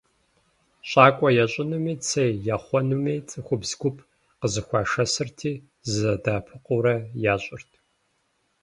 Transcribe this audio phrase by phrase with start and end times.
[0.89, 3.97] ЩӀакӀуэ ящӀынуми, цей яхъуэнуми цӀыхубз гуп
[4.39, 5.51] къызэхуашэсырти,
[5.93, 6.95] зэдэӀэпыкъуурэ
[7.33, 7.71] ящӀырт.